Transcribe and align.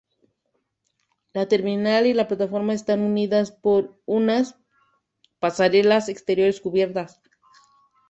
La 1.31 1.47
terminal 1.47 2.07
y 2.07 2.15
la 2.15 2.27
plataforma 2.27 2.73
están 2.73 3.01
unidas 3.01 3.51
por 3.51 4.01
unas 4.07 4.55
pasarelas 5.39 6.09
exteriores 6.09 6.59
cubiertas. 6.59 7.21